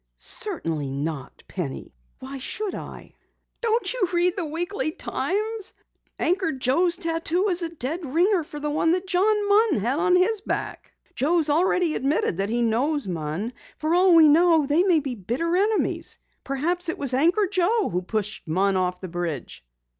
"Certainly 0.17 0.89
not, 0.89 1.43
Penny. 1.47 1.93
Why 2.17 2.39
should 2.39 2.73
I?" 2.73 3.13
"Don't 3.61 3.93
you 3.93 4.07
read 4.11 4.33
the 4.35 4.47
Weekly 4.47 4.89
Times? 4.89 5.73
Anchor 6.17 6.51
Joe's 6.53 6.95
tattoo 6.95 7.49
is 7.49 7.61
a 7.61 7.69
dead 7.69 8.03
ringer 8.11 8.43
for 8.43 8.59
the 8.59 8.71
one 8.71 8.99
John 9.05 9.47
Munn 9.47 9.75
had 9.79 9.99
on 9.99 10.15
his 10.15 10.41
back. 10.41 10.91
Joe's 11.13 11.51
already 11.51 11.93
admitted 11.93 12.37
that 12.37 12.49
he 12.49 12.63
knows 12.63 13.07
Munn. 13.07 13.53
For 13.77 13.93
all 13.93 14.15
we 14.15 14.27
know 14.27 14.65
they 14.65 14.81
may 14.81 15.01
be 15.01 15.13
bitter 15.13 15.55
enemies. 15.55 16.17
Perhaps 16.43 16.89
it 16.89 16.97
was 16.97 17.13
Anchor 17.13 17.45
Joe 17.45 17.89
who 17.91 18.01
pushed 18.01 18.47
Munn 18.47 18.75
off 18.75 19.01
the 19.01 19.07
bridge!" 19.07 19.63